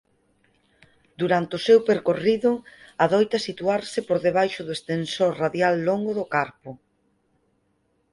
Durante 1.21 1.53
o 1.57 1.63
seu 1.67 1.79
percorrido 1.89 2.51
adoita 3.05 3.37
situarse 3.47 3.99
por 4.07 4.17
debaixo 4.27 4.61
do 4.63 4.75
extensor 4.77 5.31
radial 5.43 5.75
longo 5.89 6.11
do 6.19 6.25
carpo. 6.35 6.71